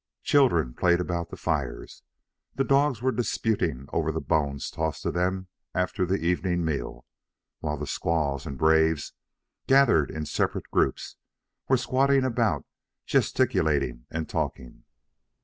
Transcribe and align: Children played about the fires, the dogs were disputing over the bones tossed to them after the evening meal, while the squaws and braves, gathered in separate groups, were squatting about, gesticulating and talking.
Children 0.23 0.73
played 0.73 0.99
about 0.99 1.29
the 1.29 1.37
fires, 1.37 2.01
the 2.55 2.63
dogs 2.63 3.03
were 3.03 3.11
disputing 3.11 3.85
over 3.93 4.11
the 4.11 4.19
bones 4.19 4.71
tossed 4.71 5.03
to 5.03 5.11
them 5.11 5.47
after 5.75 6.07
the 6.07 6.15
evening 6.17 6.65
meal, 6.65 7.05
while 7.59 7.77
the 7.77 7.85
squaws 7.85 8.47
and 8.47 8.57
braves, 8.57 9.13
gathered 9.67 10.09
in 10.09 10.25
separate 10.25 10.67
groups, 10.71 11.17
were 11.69 11.77
squatting 11.77 12.23
about, 12.25 12.65
gesticulating 13.05 14.07
and 14.09 14.27
talking. 14.27 14.85